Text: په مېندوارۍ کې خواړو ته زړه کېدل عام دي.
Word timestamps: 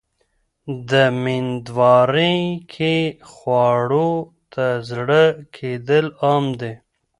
په 0.87 1.01
مېندوارۍ 1.23 2.39
کې 2.73 2.95
خواړو 3.31 4.11
ته 4.53 4.65
زړه 4.89 5.23
کېدل 5.55 6.05
عام 6.23 6.45
دي. 6.61 6.73